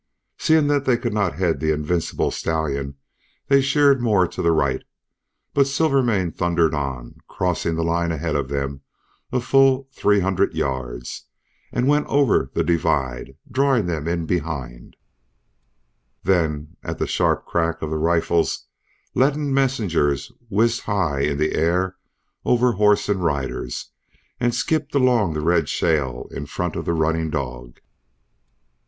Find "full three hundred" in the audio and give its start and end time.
9.39-10.55